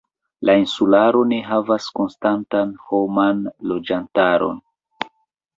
La 0.49 0.53
insularo 0.59 1.19
ne 1.31 1.39
havas 1.49 1.85
konstantan 1.99 2.71
homan 2.87 3.45
loĝantaron. 3.73 4.59